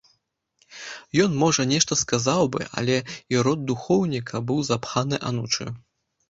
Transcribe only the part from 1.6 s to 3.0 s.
нешта сказаў бы, але